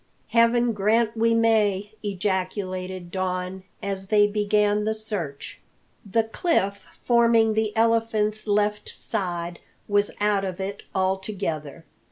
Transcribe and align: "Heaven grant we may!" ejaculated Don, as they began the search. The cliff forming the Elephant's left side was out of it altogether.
"Heaven 0.29 0.73
grant 0.73 1.15
we 1.15 1.35
may!" 1.35 1.91
ejaculated 2.01 3.11
Don, 3.11 3.61
as 3.83 4.07
they 4.07 4.25
began 4.25 4.83
the 4.83 4.95
search. 4.95 5.59
The 6.03 6.23
cliff 6.23 6.87
forming 7.03 7.53
the 7.53 7.71
Elephant's 7.77 8.47
left 8.47 8.89
side 8.89 9.59
was 9.87 10.09
out 10.19 10.43
of 10.43 10.59
it 10.59 10.81
altogether. 10.95 11.85